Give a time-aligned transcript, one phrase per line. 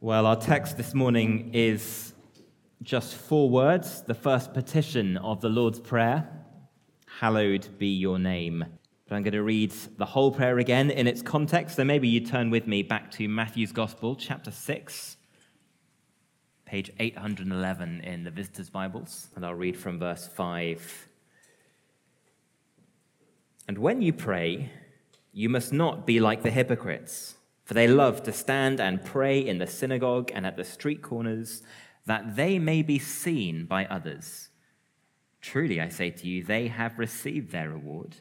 [0.00, 2.14] Well, our text this morning is
[2.84, 4.02] just four words.
[4.02, 6.28] The first petition of the Lord's Prayer
[7.18, 8.64] Hallowed be your name.
[9.08, 11.74] But I'm going to read the whole prayer again in its context.
[11.74, 15.16] So maybe you turn with me back to Matthew's Gospel, chapter 6,
[16.64, 19.30] page 811 in the Visitors' Bibles.
[19.34, 21.08] And I'll read from verse 5.
[23.66, 24.70] And when you pray,
[25.32, 27.34] you must not be like the hypocrites
[27.68, 31.62] for they love to stand and pray in the synagogue and at the street corners,
[32.06, 34.48] that they may be seen by others.
[35.42, 38.16] Truly, I say to you, they have received their reward.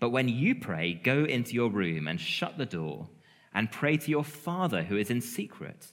[0.00, 3.08] But when you pray, go into your room and shut the door,
[3.54, 5.92] and pray to your Father who is in secret.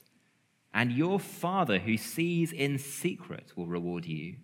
[0.74, 4.38] And your Father who sees in secret will reward you.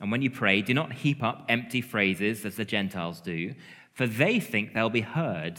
[0.00, 3.54] And when you pray, do not heap up empty phrases as the Gentiles do,
[3.92, 5.58] for they think they'll be heard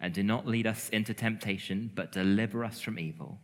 [0.00, 3.40] and do not lead us into temptation, but deliver us from evil.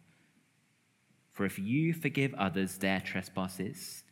[1.32, 4.04] For if you forgive others their trespasses,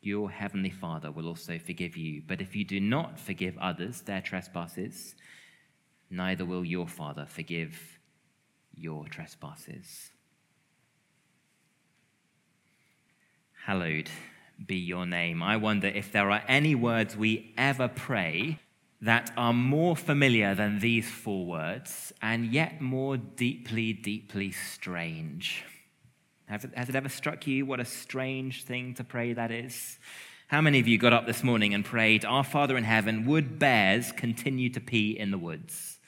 [0.00, 2.22] your heavenly Father will also forgive you.
[2.26, 5.14] But if you do not forgive others their trespasses,
[6.10, 7.98] neither will your Father forgive
[8.74, 10.10] your trespasses.
[13.64, 14.08] Hallowed
[14.66, 15.42] be your name.
[15.42, 18.58] I wonder if there are any words we ever pray
[19.00, 25.64] that are more familiar than these four words and yet more deeply, deeply strange.
[26.46, 29.98] Has it, has it, ever struck you what a strange thing to pray that is?
[30.48, 33.58] How many of you got up this morning and prayed, Our Father in heaven, would
[33.58, 35.98] bears continue to pee in the woods?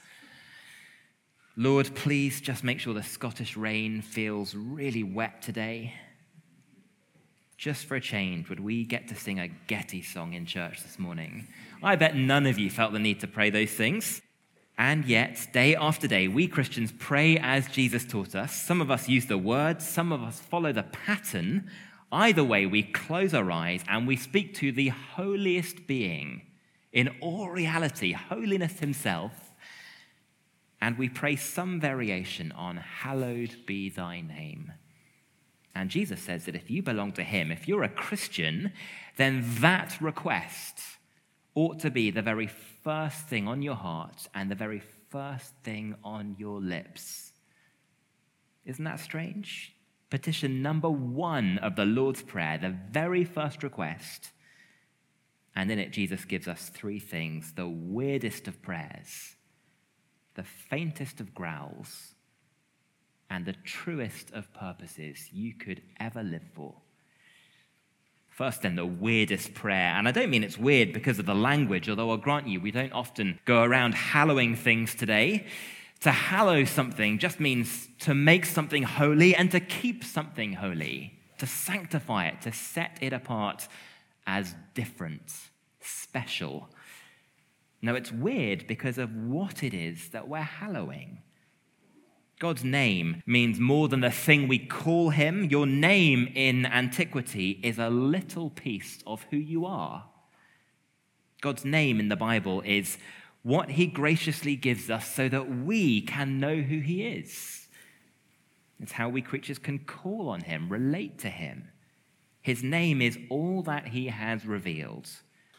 [1.56, 5.92] Lord, please just make sure the Scottish rain feels really wet today.
[7.58, 10.98] Just for a change, would we get to sing a Getty song in church this
[10.98, 11.46] morning?
[11.82, 14.20] I bet none of you felt the need to pray those things.
[14.76, 18.54] And yet, day after day, we Christians pray as Jesus taught us.
[18.54, 21.70] Some of us use the words, some of us follow the pattern.
[22.12, 26.42] Either way, we close our eyes and we speak to the holiest being
[26.92, 29.52] in all reality, holiness himself,
[30.80, 34.72] and we pray some variation on Hallowed be thy name.
[35.74, 38.72] And Jesus says that if you belong to him, if you're a Christian,
[39.16, 40.80] then that request
[41.54, 45.94] ought to be the very first thing on your heart and the very first thing
[46.04, 47.32] on your lips.
[48.64, 49.74] Isn't that strange?
[50.10, 54.30] Petition number one of the Lord's Prayer, the very first request.
[55.54, 59.36] And in it, Jesus gives us three things the weirdest of prayers,
[60.34, 62.14] the faintest of growls,
[63.28, 66.74] and the truest of purposes you could ever live for.
[68.40, 69.92] First, then, the weirdest prayer.
[69.94, 72.70] And I don't mean it's weird because of the language, although I'll grant you, we
[72.70, 75.44] don't often go around hallowing things today.
[76.00, 81.46] To hallow something just means to make something holy and to keep something holy, to
[81.46, 83.68] sanctify it, to set it apart
[84.26, 85.30] as different,
[85.82, 86.70] special.
[87.82, 91.18] Now, it's weird because of what it is that we're hallowing.
[92.40, 95.44] God's name means more than the thing we call him.
[95.44, 100.06] Your name in antiquity is a little piece of who you are.
[101.42, 102.96] God's name in the Bible is
[103.42, 107.68] what he graciously gives us so that we can know who he is.
[108.80, 111.68] It's how we creatures can call on him, relate to him.
[112.40, 115.10] His name is all that he has revealed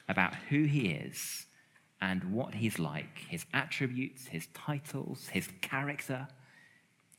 [0.09, 1.45] about who he is
[2.01, 6.27] and what he's like, his attributes, his titles, his character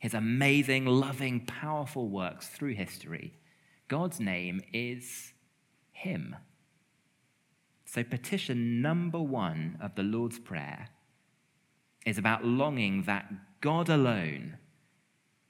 [0.03, 3.39] his amazing, loving, powerful works through history,
[3.87, 5.31] God's name is
[5.93, 6.35] Him.
[7.85, 10.89] So, petition number one of the Lord's Prayer
[12.05, 14.57] is about longing that God alone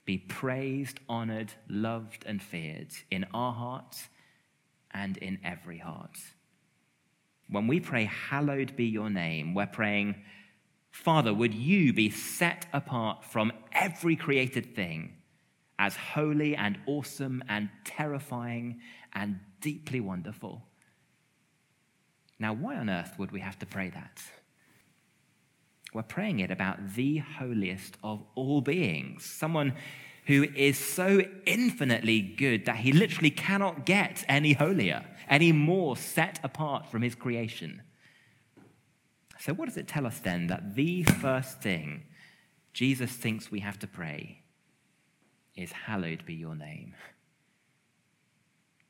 [0.04, 4.06] be praised, honored, loved, and feared in our hearts
[4.92, 6.16] and in every heart.
[7.48, 10.14] When we pray, Hallowed be your name, we're praying,
[10.94, 15.12] Father, would you be set apart from every created thing
[15.76, 18.78] as holy and awesome and terrifying
[19.12, 20.62] and deeply wonderful?
[22.38, 24.22] Now, why on earth would we have to pray that?
[25.92, 29.74] We're praying it about the holiest of all beings, someone
[30.26, 36.38] who is so infinitely good that he literally cannot get any holier, any more set
[36.44, 37.82] apart from his creation.
[39.44, 42.04] So, what does it tell us then that the first thing
[42.72, 44.38] Jesus thinks we have to pray
[45.54, 46.94] is, Hallowed be your name?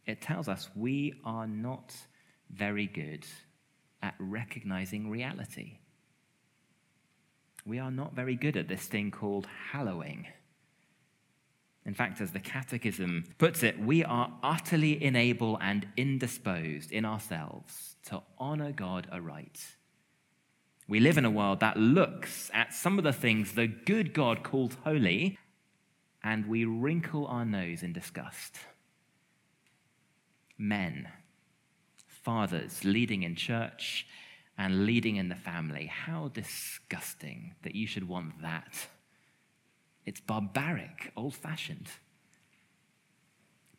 [0.07, 1.93] It tells us we are not
[2.51, 3.27] very good
[4.01, 5.79] at recognizing reality.
[7.67, 10.29] We are not very good at this thing called hallowing.
[11.85, 17.97] In fact, as the Catechism puts it, we are utterly unable and indisposed in ourselves
[18.05, 19.59] to honor God aright.
[20.87, 24.43] We live in a world that looks at some of the things the good God
[24.43, 25.39] calls holy,
[26.23, 28.59] and we wrinkle our nose in disgust.
[30.59, 31.09] Men,
[32.07, 34.07] fathers leading in church
[34.59, 35.87] and leading in the family.
[35.87, 38.87] How disgusting that you should want that.
[40.05, 41.89] It's barbaric, old fashioned.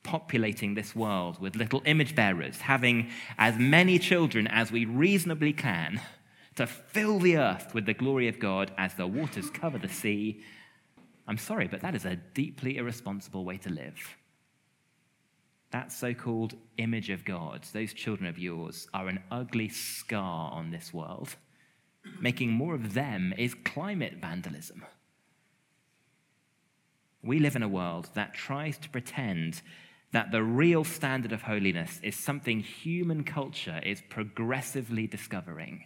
[0.03, 6.01] Populating this world with little image bearers, having as many children as we reasonably can
[6.55, 10.41] to fill the earth with the glory of God as the waters cover the sea.
[11.27, 14.15] I'm sorry, but that is a deeply irresponsible way to live.
[15.71, 20.71] That so called image of God, those children of yours, are an ugly scar on
[20.71, 21.35] this world.
[22.21, 24.85] Making more of them is climate vandalism.
[27.21, 29.61] We live in a world that tries to pretend
[30.11, 35.85] that the real standard of holiness is something human culture is progressively discovering,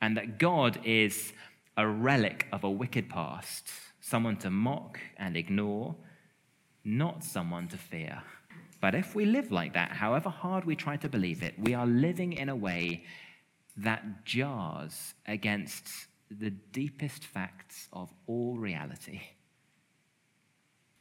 [0.00, 1.32] and that God is
[1.76, 3.68] a relic of a wicked past,
[4.00, 5.94] someone to mock and ignore,
[6.84, 8.22] not someone to fear.
[8.80, 11.86] But if we live like that, however hard we try to believe it, we are
[11.86, 13.04] living in a way
[13.76, 15.88] that jars against
[16.30, 19.20] the deepest facts of all reality.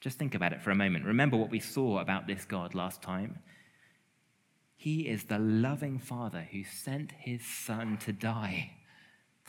[0.02, 1.06] Just think about it for a moment.
[1.06, 3.40] Remember what we saw about this God last time.
[4.76, 8.72] He is the loving Father who sent his Son to die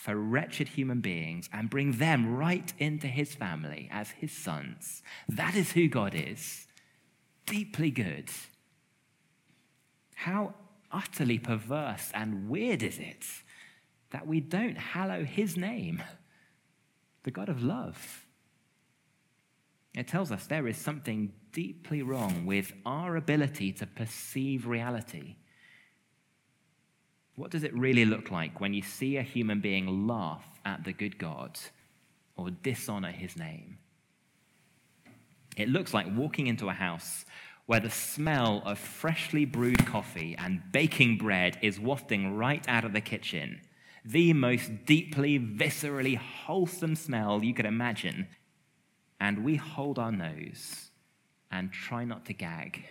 [0.00, 5.02] for wretched human beings and bring them right into his family as his sons.
[5.28, 6.66] That is who God is
[7.44, 8.30] deeply good.
[10.14, 10.54] How
[10.90, 13.26] utterly perverse and weird is it
[14.10, 16.02] that we don't hallow his name,
[17.24, 18.24] the God of love?
[19.94, 25.36] It tells us there is something deeply wrong with our ability to perceive reality.
[27.40, 30.92] What does it really look like when you see a human being laugh at the
[30.92, 31.58] good God
[32.36, 33.78] or dishonor his name?
[35.56, 37.24] It looks like walking into a house
[37.64, 42.92] where the smell of freshly brewed coffee and baking bread is wafting right out of
[42.92, 43.62] the kitchen.
[44.04, 48.28] The most deeply, viscerally wholesome smell you could imagine.
[49.18, 50.90] And we hold our nose
[51.50, 52.84] and try not to gag.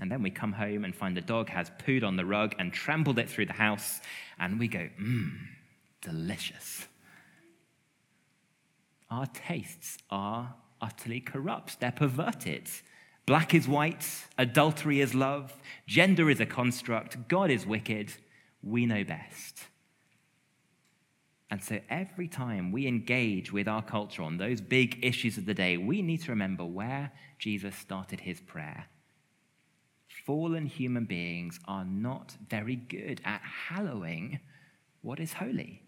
[0.00, 2.72] And then we come home and find the dog has pooed on the rug and
[2.72, 4.00] trampled it through the house,
[4.38, 5.32] and we go, mmm,
[6.00, 6.86] delicious.
[9.10, 12.68] Our tastes are utterly corrupt, they're perverted.
[13.26, 14.06] Black is white,
[14.38, 15.52] adultery is love,
[15.86, 18.12] gender is a construct, God is wicked,
[18.62, 19.60] we know best.
[21.50, 25.54] And so every time we engage with our culture on those big issues of the
[25.54, 28.86] day, we need to remember where Jesus started his prayer.
[30.24, 34.40] Fallen human beings are not very good at hallowing
[35.02, 35.82] what is holy.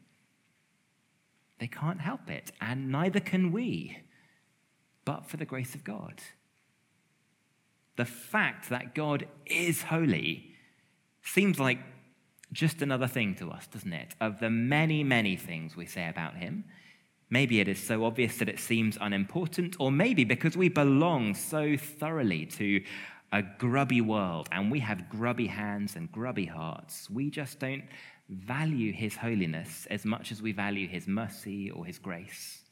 [1.58, 3.98] They can't help it, and neither can we,
[5.04, 6.22] but for the grace of God.
[7.96, 10.54] The fact that God is holy
[11.22, 11.78] seems like
[12.52, 14.14] just another thing to us, doesn't it?
[14.20, 16.64] Of the many, many things we say about him.
[17.30, 21.76] Maybe it is so obvious that it seems unimportant, or maybe because we belong so
[21.76, 22.82] thoroughly to
[23.32, 27.84] a grubby world and we have grubby hands and grubby hearts, we just don't
[28.28, 32.62] value his holiness as much as we value his mercy or his grace.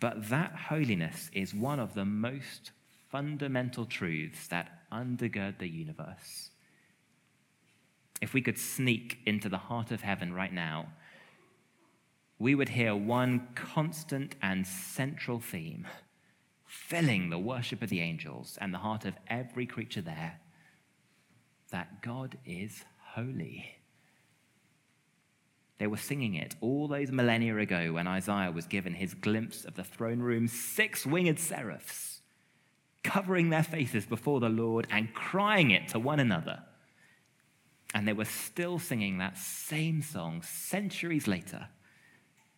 [0.00, 2.72] But that holiness is one of the most
[3.10, 6.50] fundamental truths that undergird the universe.
[8.20, 10.88] If we could sneak into the heart of heaven right now,
[12.38, 15.86] we would hear one constant and central theme
[16.66, 20.40] filling the worship of the angels and the heart of every creature there
[21.70, 23.76] that God is holy.
[25.78, 29.74] They were singing it all those millennia ago when Isaiah was given his glimpse of
[29.74, 32.20] the throne room's six winged seraphs,
[33.04, 36.62] covering their faces before the Lord and crying it to one another.
[37.94, 41.68] And they were still singing that same song centuries later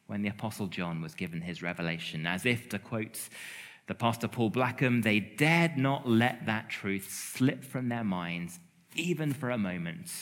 [0.07, 3.29] when the Apostle John was given his revelation, as if, to quote
[3.89, 8.61] the Pastor Paul Blackham, they dared not let that truth slip from their minds,
[8.95, 10.13] even for a moment.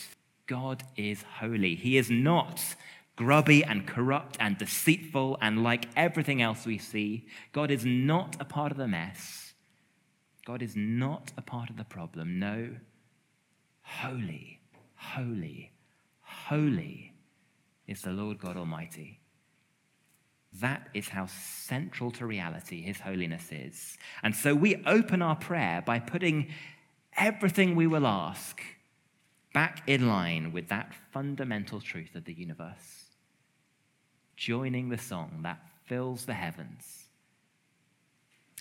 [0.47, 1.75] God is holy.
[1.75, 2.75] He is not
[3.17, 7.27] grubby and corrupt and deceitful and like everything else we see.
[7.51, 9.53] God is not a part of the mess.
[10.45, 12.39] God is not a part of the problem.
[12.39, 12.69] No,
[13.81, 14.61] holy,
[14.95, 15.73] holy,
[16.21, 17.13] holy
[17.85, 19.19] is the Lord God Almighty.
[20.53, 23.97] That is how central to reality His holiness is.
[24.23, 26.49] And so we open our prayer by putting
[27.15, 28.61] everything we will ask
[29.53, 33.05] back in line with that fundamental truth of the universe,
[34.35, 37.07] joining the song that fills the heavens.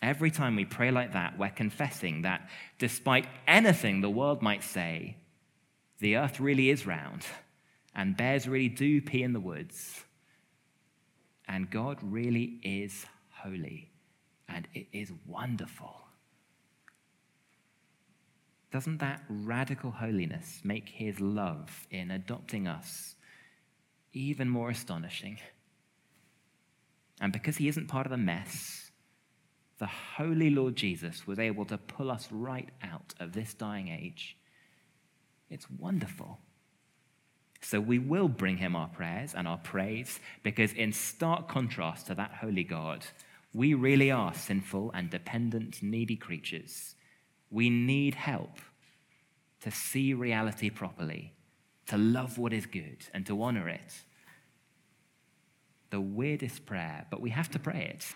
[0.02, 5.16] Every time we pray like that, we're confessing that despite anything the world might say,
[5.99, 7.25] the earth really is round
[7.95, 10.05] and bears really do pee in the woods
[11.48, 13.90] and God really is holy,
[14.48, 15.94] and it is wonderful.
[18.72, 23.14] Doesn't that radical holiness make his love in adopting us
[24.12, 25.38] even more astonishing?
[27.20, 28.90] And because he isn't part of the mess,
[29.78, 34.36] the holy Lord Jesus was able to pull us right out of this dying age.
[35.48, 36.38] It's wonderful.
[37.68, 42.14] So we will bring him our prayers and our praise because, in stark contrast to
[42.14, 43.04] that holy God,
[43.52, 46.94] we really are sinful and dependent, needy creatures.
[47.50, 48.61] We need help
[49.62, 51.32] to see reality properly,
[51.88, 53.94] to love what is good, and to honor it.
[55.90, 58.06] The weirdest prayer, but we have to pray it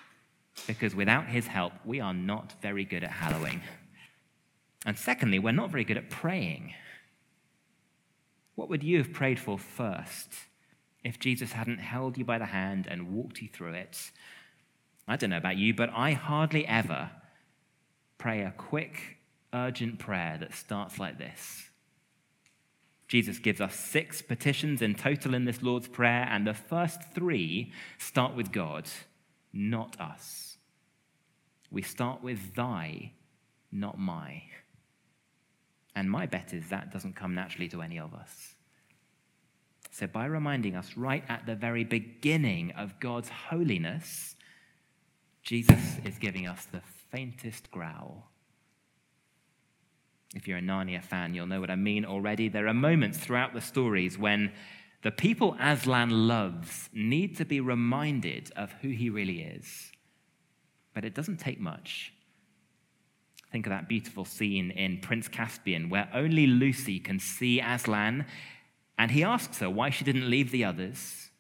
[0.69, 3.62] because without his help, we are not very good at hallowing.
[4.87, 6.73] And secondly, we're not very good at praying.
[8.54, 10.35] What would you have prayed for first
[11.02, 14.11] if Jesus hadn't held you by the hand and walked you through it?
[15.09, 17.11] I don't know about you, but I hardly ever
[18.19, 19.19] pray a quick,
[19.52, 21.71] urgent prayer that starts like this.
[23.09, 27.73] Jesus gives us six petitions in total in this Lord's Prayer, and the first three
[27.99, 28.88] start with God,
[29.52, 30.59] not us.
[31.73, 33.14] We start with thy,
[33.73, 34.42] not my.
[35.94, 38.54] And my bet is that doesn't come naturally to any of us.
[39.90, 44.37] So, by reminding us right at the very beginning of God's holiness,
[45.42, 46.80] Jesus is giving us the
[47.11, 48.30] faintest growl.
[50.35, 52.49] If you're a Narnia fan, you'll know what I mean already.
[52.49, 54.52] There are moments throughout the stories when
[55.02, 59.90] the people Aslan loves need to be reminded of who he really is.
[60.94, 62.12] But it doesn't take much.
[63.50, 68.26] Think of that beautiful scene in Prince Caspian where only Lucy can see Aslan,
[68.97, 71.30] and he asks her why she didn't leave the others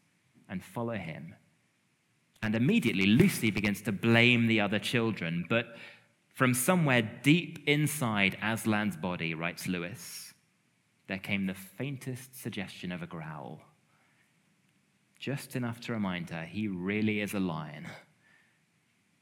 [0.48, 1.34] and follow him.
[2.42, 5.76] And immediately Lucy begins to blame the other children, but
[6.34, 10.32] from somewhere deep inside Aslan's body, writes Lewis,
[11.06, 13.60] there came the faintest suggestion of a growl.
[15.18, 17.86] Just enough to remind her he really is a lion.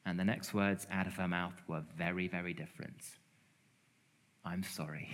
[0.08, 3.02] And the next words out of her mouth were very, very different.
[4.42, 5.10] I'm sorry.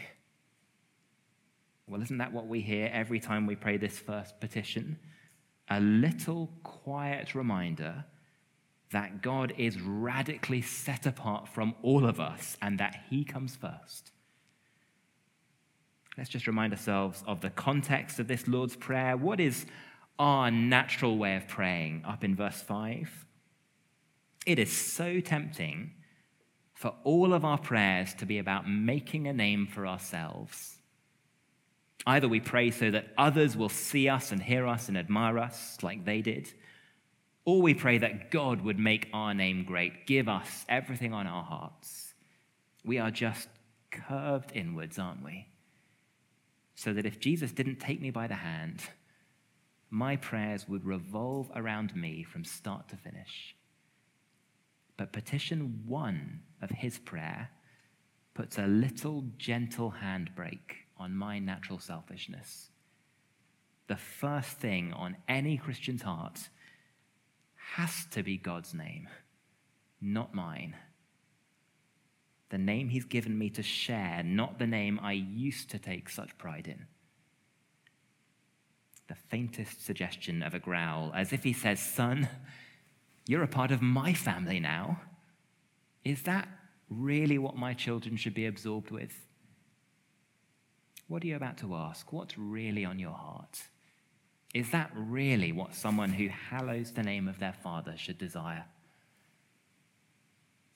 [1.89, 5.01] Well, isn't that what we hear every time we pray this first petition?
[5.69, 8.05] A little quiet reminder
[8.93, 14.13] that God is radically set apart from all of us and that He comes first.
[16.17, 19.17] Let's just remind ourselves of the context of this Lord's Prayer.
[19.17, 19.67] What is
[20.21, 22.05] our natural way of praying?
[22.07, 23.27] Up in verse 5.
[24.47, 25.93] It is so tempting
[26.75, 30.77] for all of our prayers to be about making a name for ourselves.
[32.07, 35.79] Either we pray so that others will see us and hear us and admire us
[35.83, 36.53] like they did,
[37.47, 41.45] or we pray that God would make our name great, give us everything on our
[41.45, 42.13] hearts.
[42.85, 43.49] We are just
[43.91, 45.47] curved inwards, aren't we?
[46.75, 48.83] So that if Jesus didn't take me by the hand,
[49.89, 53.55] my prayers would revolve around me from start to finish.
[54.97, 57.51] But petition one of his prayer
[58.35, 62.71] puts a little gentle handbrake on my natural selfishness.
[63.87, 66.49] The first thing on any Christian's heart
[67.75, 69.09] has to be God's name,
[70.01, 70.77] not mine.
[72.51, 76.39] The name he's given me to share, not the name I used to take such
[76.39, 76.87] pride in.
[79.09, 82.29] The faintest suggestion of a growl, as if he says, Son,
[83.27, 85.01] you're a part of my family now.
[86.05, 86.49] Is that
[86.91, 89.27] really what my children should be absorbed with?
[91.09, 92.13] What are you about to ask?
[92.13, 93.63] What's really on your heart?
[94.55, 98.65] Is that really what someone who hallows the name of their Father should desire?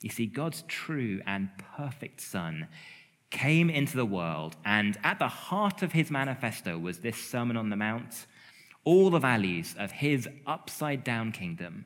[0.01, 2.67] You see, God's true and perfect Son
[3.31, 7.69] came into the world, and at the heart of his manifesto was this Sermon on
[7.69, 8.25] the Mount,
[8.83, 11.85] all the values of his upside down kingdom.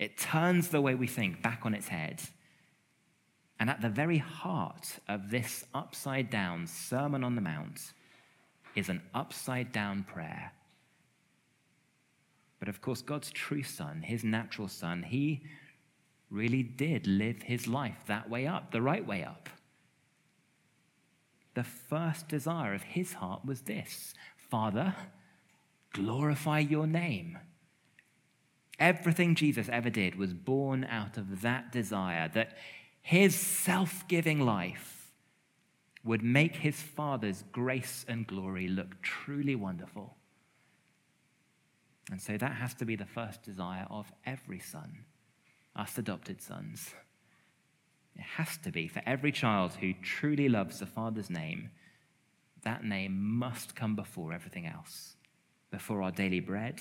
[0.00, 2.22] It turns the way we think back on its head.
[3.60, 7.92] And at the very heart of this upside down Sermon on the Mount
[8.74, 10.52] is an upside down prayer.
[12.58, 15.42] But of course, God's true Son, his natural Son, he
[16.30, 19.50] really did live his life that way up, the right way up.
[21.52, 24.14] The first desire of his heart was this
[24.48, 24.94] Father,
[25.92, 27.36] glorify your name.
[28.80, 32.56] Everything Jesus ever did was born out of that desire that
[33.02, 35.12] his self giving life
[36.02, 40.16] would make his Father's grace and glory look truly wonderful.
[42.10, 45.04] And so that has to be the first desire of every son
[45.76, 46.94] us adopted sons.
[48.16, 51.70] It has to be for every child who truly loves the Father's name,
[52.64, 55.14] that name must come before everything else,
[55.70, 56.80] before our daily bread,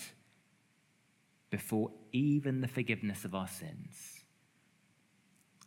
[1.49, 4.23] before even the forgiveness of our sins.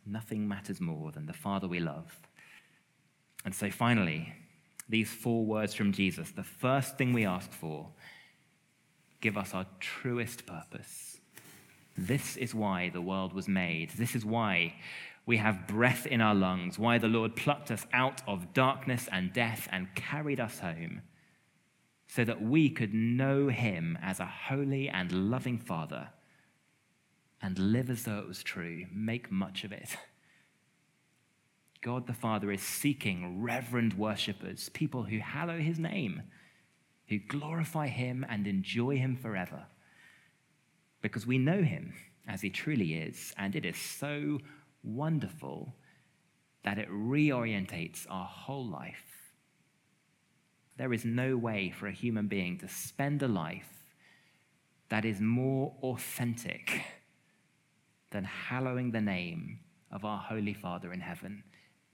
[0.05, 2.17] Nothing matters more than the Father we love.
[3.45, 4.33] And so, finally,
[4.89, 7.89] these four words from Jesus the first thing we ask for
[9.21, 11.13] give us our truest purpose
[11.97, 13.91] this is why the world was made.
[13.91, 14.75] This is why
[15.25, 19.31] we have breath in our lungs, why the Lord plucked us out of darkness and
[19.31, 21.01] death and carried us home,
[22.13, 26.09] so that we could know Him as a holy and loving Father
[27.41, 29.97] and live as though it was true, make much of it.
[31.81, 36.23] God the Father is seeking reverend worshippers, people who hallow His name,
[37.09, 39.65] who glorify Him and enjoy Him forever
[41.03, 41.93] because we know him
[42.27, 44.39] as he truly is, and it is so
[44.81, 45.75] wonderful
[46.63, 49.12] that it reorientates our whole life.
[50.77, 53.85] There is no way for a human being to spend a life
[54.89, 56.83] that is more authentic
[58.11, 59.59] than hallowing the name
[59.91, 61.43] of our Holy Father in heaven,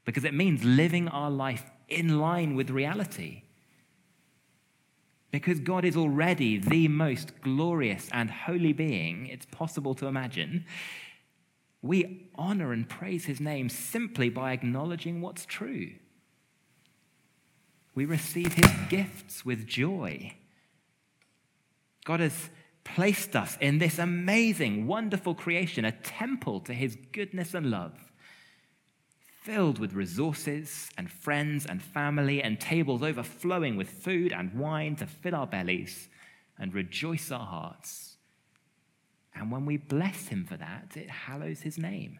[0.05, 3.43] because it means living our life in line with reality.
[5.31, 10.65] Because God is already the most glorious and holy being it's possible to imagine,
[11.81, 15.91] we honor and praise his name simply by acknowledging what's true.
[17.99, 20.33] We receive his gifts with joy.
[22.05, 22.49] God has
[22.85, 28.13] placed us in this amazing, wonderful creation, a temple to his goodness and love
[29.41, 35.05] filled with resources and friends and family and tables overflowing with food and wine to
[35.05, 36.07] fill our bellies
[36.57, 38.15] and rejoice our hearts.
[39.35, 42.17] And when we bless him for that, it hallows his name.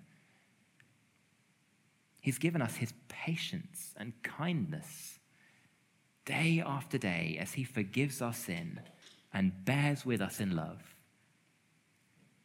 [2.19, 5.18] He's given us his patience and kindness
[6.29, 8.79] day after day as he forgives our sin
[9.33, 10.95] and bears with us in love.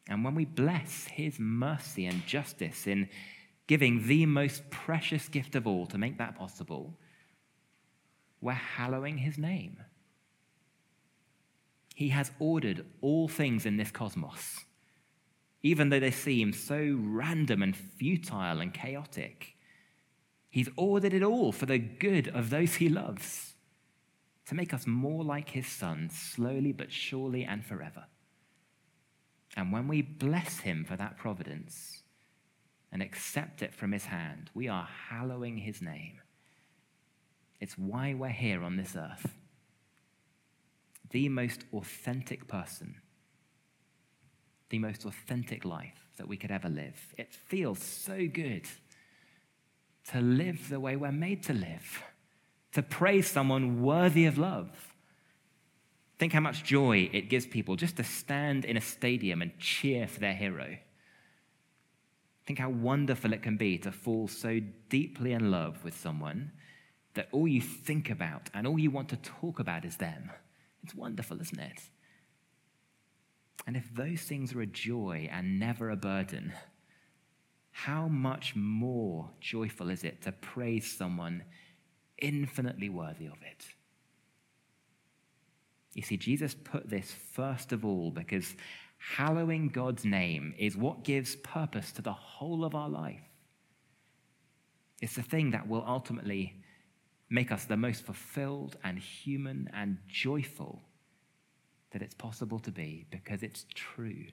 [0.09, 3.09] And when we bless his mercy and justice in
[3.67, 6.97] giving the most precious gift of all to make that possible,
[8.41, 9.77] we're hallowing his name.
[11.93, 14.65] He has ordered all things in this cosmos,
[15.61, 19.55] even though they seem so random and futile and chaotic.
[20.49, 23.54] He's ordered it all for the good of those he loves,
[24.47, 28.05] to make us more like his son, slowly but surely and forever.
[29.57, 32.03] And when we bless him for that providence,
[32.95, 36.21] and accept it from his hand, we are hallowing his name.
[37.59, 39.35] It's why we're here on this earth.
[41.09, 42.95] The most authentic person,
[44.69, 47.13] the most authentic life that we could ever live.
[47.17, 48.65] It feels so good
[50.11, 52.01] to live the way we're made to live,
[52.75, 54.69] to praise someone worthy of love.
[56.19, 60.07] Think how much joy it gives people just to stand in a stadium and cheer
[60.07, 60.75] for their hero.
[62.45, 64.59] Think how wonderful it can be to fall so
[64.89, 66.51] deeply in love with someone
[67.13, 70.29] that all you think about and all you want to talk about is them.
[70.83, 71.79] It's wonderful, isn't it?
[73.65, 76.51] And if those things are a joy and never a burden,
[77.71, 81.45] how much more joyful is it to praise someone
[82.17, 83.65] infinitely worthy of it?
[85.93, 88.55] You see, Jesus put this first of all because
[88.97, 93.21] hallowing God's name is what gives purpose to the whole of our life.
[95.01, 96.61] It's the thing that will ultimately
[97.29, 100.81] make us the most fulfilled and human and joyful
[101.91, 104.25] that it's possible to be because it's true.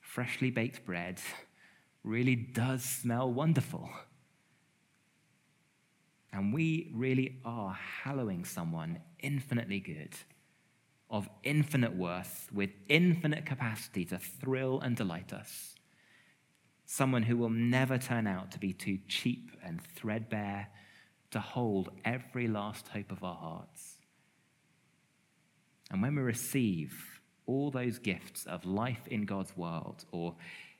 [0.00, 1.20] Freshly baked bread
[2.04, 3.88] really does smell wonderful.
[6.32, 10.14] And we really are hallowing someone infinitely good,
[11.10, 15.74] of infinite worth, with infinite capacity to thrill and delight us.
[16.86, 20.68] Someone who will never turn out to be too cheap and threadbare
[21.30, 23.96] to hold every last hope of our hearts.
[25.90, 30.36] And when we receive all those gifts of life in God's world, or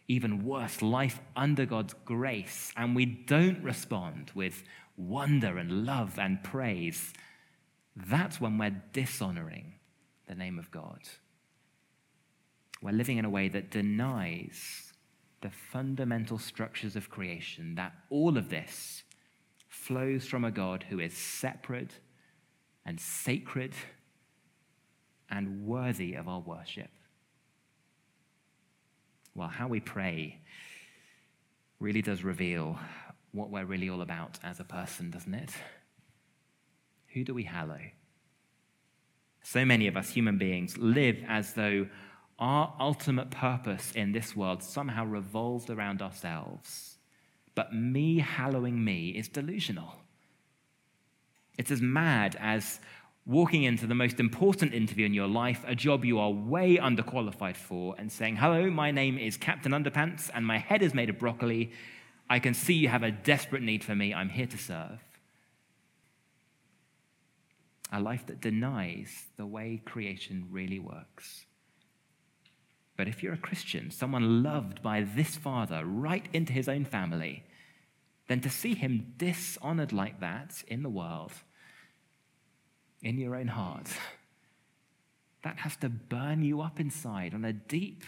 [0.06, 4.62] even worse, life under God's grace, and we don't respond with
[5.08, 7.12] wonder and love and praise,
[7.96, 9.74] that's when we're dishonoring
[10.26, 11.00] the name of God.
[12.82, 14.92] We're living in a way that denies
[15.40, 19.02] the fundamental structures of creation, that all of this
[19.68, 21.98] flows from a God who is separate
[22.84, 23.74] and sacred
[25.30, 26.90] and worthy of our worship.
[29.34, 30.40] Well, how we pray
[31.78, 32.78] really does reveal
[33.32, 35.50] what we're really all about as a person, doesn't it?
[37.14, 37.80] Who do we hallow?
[39.42, 41.88] So many of us human beings live as though
[42.38, 46.98] our ultimate purpose in this world somehow revolved around ourselves.
[47.54, 49.94] But me hallowing me is delusional.
[51.58, 52.80] It's as mad as
[53.26, 57.56] walking into the most important interview in your life, a job you are way underqualified
[57.56, 61.18] for, and saying, Hello, my name is Captain Underpants, and my head is made of
[61.18, 61.70] broccoli,
[62.30, 64.14] I can see you have a desperate need for me.
[64.14, 65.00] I'm here to serve.
[67.92, 71.44] A life that denies the way creation really works.
[72.96, 77.42] But if you're a Christian, someone loved by this father right into his own family,
[78.28, 81.32] then to see him dishonored like that in the world,
[83.02, 83.88] in your own heart,
[85.42, 88.04] that has to burn you up inside on a deep,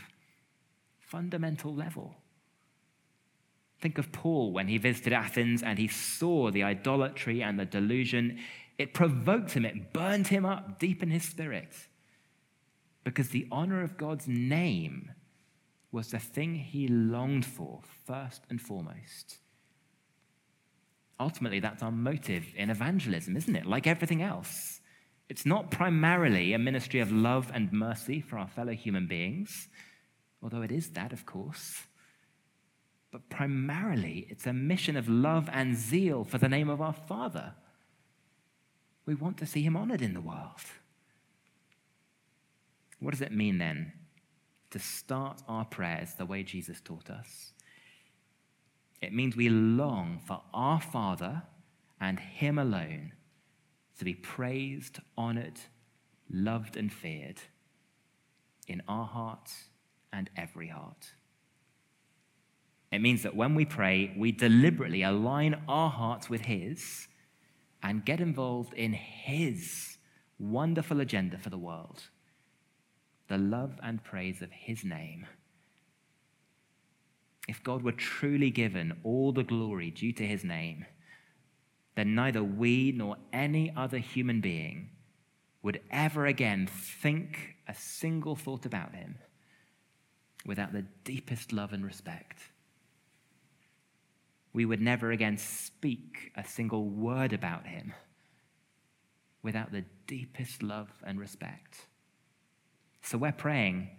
[1.00, 2.14] fundamental level.
[3.83, 8.38] Think of Paul when he visited Athens and he saw the idolatry and the delusion.
[8.79, 11.75] It provoked him, it burned him up deep in his spirit.
[13.03, 15.11] Because the honor of God's name
[15.90, 19.38] was the thing he longed for first and foremost.
[21.18, 23.66] Ultimately, that's our motive in evangelism, isn't it?
[23.66, 24.81] Like everything else.
[25.29, 29.68] It's not primarily a ministry of love and mercy for our fellow human beings,
[30.40, 31.83] although it is that, of course
[33.12, 37.53] but primarily it's a mission of love and zeal for the name of our Father.
[39.05, 40.62] We want to see him honored in the world.
[42.98, 43.92] What does it mean then
[44.70, 47.53] to start our prayers the way Jesus taught us?
[49.03, 51.42] It means we long for our Father
[52.01, 53.12] and him alone
[53.98, 55.61] to be praised, honored,
[56.31, 57.40] loved, and feared
[58.68, 59.64] in our hearts
[60.12, 61.12] and every heart.
[62.92, 67.09] It means that when we pray, we deliberately align our hearts with His
[67.83, 69.96] and get involved in His
[70.38, 72.05] wonderful agenda for the world
[73.28, 75.26] the love and praise of His name.
[77.48, 80.85] If God were truly given all the glory due to His name,
[81.94, 84.90] then neither we nor any other human being
[85.62, 89.16] would ever again think a single thought about Him
[90.44, 92.52] without the deepest love and respect
[94.53, 97.95] we would never again speak a single word about him
[99.43, 101.87] without the deepest love and respect.
[103.03, 103.91] So we're praying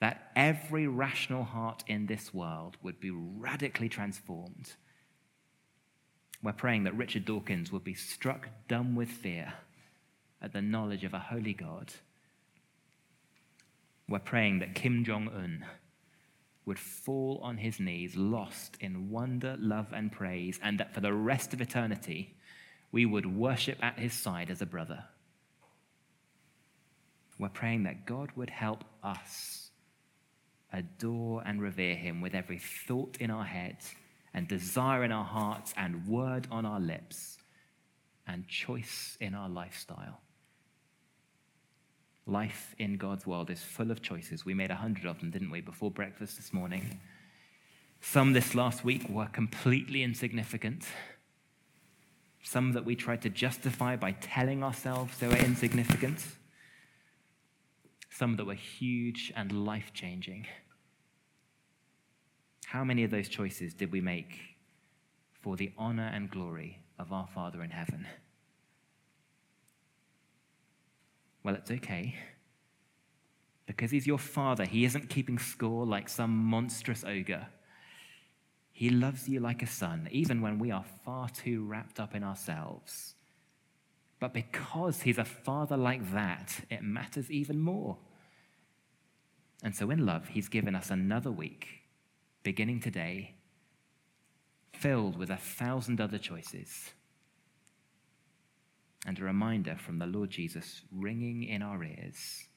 [0.00, 4.72] that every rational heart in this world would be radically transformed.
[6.42, 9.54] We're praying that Richard Dawkins would be struck dumb with fear
[10.40, 11.92] at the knowledge of a holy God.
[14.08, 15.64] We're praying that Kim Jong un
[16.66, 21.12] would fall on his knees, lost in wonder, love, and praise, and that for the
[21.12, 22.36] rest of eternity,
[22.90, 25.04] we would worship at his side as a brother.
[27.38, 29.70] We're praying that God would help us
[30.72, 33.94] adore and revere him with every thought in our heads,
[34.34, 37.38] and desire in our hearts, and word on our lips,
[38.26, 40.20] and choice in our lifestyle.
[42.26, 44.44] Life in God's world is full of choices.
[44.44, 46.98] We made a hundred of them, didn't we, before breakfast this morning?
[48.00, 50.84] Some this last week were completely insignificant.
[52.42, 56.24] Some that we tried to justify by telling ourselves they were insignificant.
[58.10, 60.46] Some that were huge and life changing.
[62.66, 64.38] How many of those choices did we make
[65.42, 68.06] for the honor and glory of our Father in heaven?
[71.46, 72.16] Well, it's okay.
[73.66, 77.46] Because he's your father, he isn't keeping score like some monstrous ogre.
[78.72, 82.24] He loves you like a son, even when we are far too wrapped up in
[82.24, 83.14] ourselves.
[84.18, 87.96] But because he's a father like that, it matters even more.
[89.62, 91.68] And so, in love, he's given us another week,
[92.42, 93.36] beginning today,
[94.72, 96.90] filled with a thousand other choices.
[99.06, 102.48] And a reminder from the Lord Jesus ringing in our ears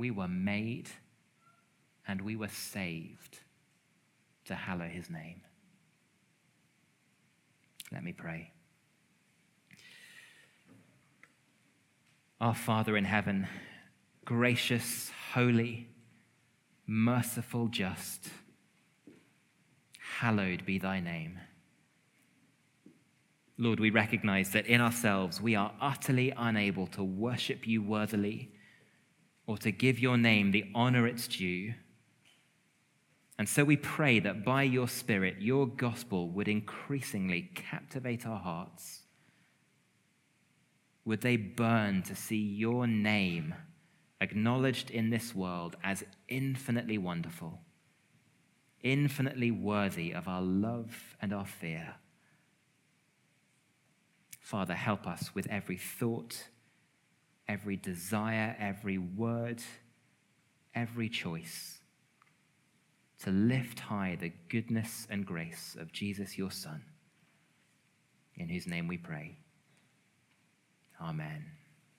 [0.00, 0.88] we were made
[2.08, 3.38] and we were saved
[4.46, 5.42] to hallow his name.
[7.92, 8.52] Let me pray.
[12.40, 13.46] Our Father in heaven,
[14.24, 15.88] gracious, holy,
[16.86, 18.30] merciful, just,
[20.18, 21.38] hallowed be thy name.
[23.60, 28.52] Lord, we recognize that in ourselves we are utterly unable to worship you worthily
[29.46, 31.74] or to give your name the honor it's due.
[33.38, 39.02] And so we pray that by your Spirit, your gospel would increasingly captivate our hearts.
[41.04, 43.54] Would they burn to see your name
[44.22, 47.60] acknowledged in this world as infinitely wonderful,
[48.82, 51.96] infinitely worthy of our love and our fear?
[54.50, 56.48] Father, help us with every thought,
[57.46, 59.62] every desire, every word,
[60.74, 61.78] every choice
[63.22, 66.82] to lift high the goodness and grace of Jesus, your Son,
[68.34, 69.36] in whose name we pray.
[71.00, 71.44] Amen.